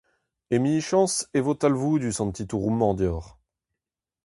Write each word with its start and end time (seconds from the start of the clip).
Emichañs 0.55 1.15
e 1.37 1.39
vo 1.45 1.53
talvoudus 1.61 2.17
an 2.23 2.31
titouroù-mañ 2.37 2.93
deoc'h. 2.99 3.29